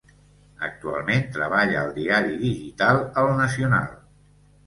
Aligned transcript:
Actualment 0.67 1.27
treballa 1.35 1.75
al 1.83 1.91
diari 1.99 2.39
digital 2.45 3.01
El 3.25 3.29
Nacional. 3.43 3.93